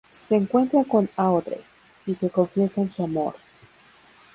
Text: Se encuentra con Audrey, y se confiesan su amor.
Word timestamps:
Se 0.11 0.33
encuentra 0.35 0.83
con 0.83 1.07
Audrey, 1.15 1.59
y 2.07 2.15
se 2.15 2.31
confiesan 2.31 2.91
su 2.91 3.03
amor. 3.03 3.35